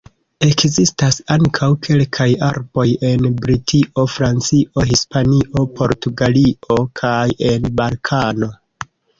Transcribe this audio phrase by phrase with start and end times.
[0.45, 8.55] Ekzistas ankaŭ kelkaj arboj en Britio, Francio, Hispanio, Portugalio kaj en Balkano.